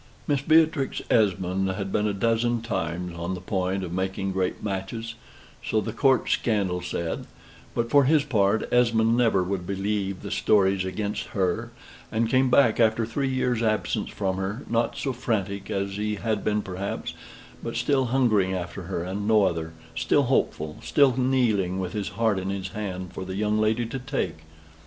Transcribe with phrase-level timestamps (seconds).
[0.27, 5.13] Mistress Beatrix Esmond had been a dozen times on the point of making great matches,
[5.63, 7.27] so the Court scandal said;
[7.75, 11.69] but for his part Esmond never would believe the stories against her;
[12.11, 16.43] and came back, after three years' absence from her, not so frantic as he had
[16.43, 17.13] been perhaps,
[17.61, 22.39] but still hungering after her and no other; still hopeful, still kneeling, with his heart
[22.39, 24.39] in his hand for the young lady to take.